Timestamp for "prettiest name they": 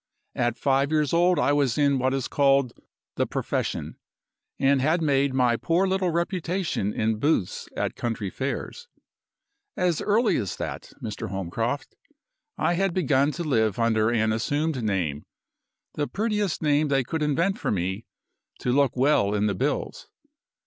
16.07-17.03